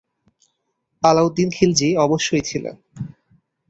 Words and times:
আলাউদ্দিন 1.03 1.49
খিলজি 1.49 1.89
অবশ্যই 1.97 2.41
ছিলেন। 2.41 2.75